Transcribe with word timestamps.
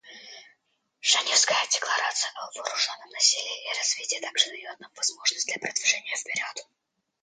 Женевская 0.99 1.63
декларация 1.71 2.31
о 2.33 2.49
вооруженном 2.57 3.09
насилии 3.11 3.65
и 3.69 3.77
развитии 3.77 4.19
также 4.19 4.47
дает 4.47 4.79
нам 4.79 4.91
возможность 4.95 5.45
для 5.45 5.59
продвижения 5.59 6.15
вперед. 6.15 6.65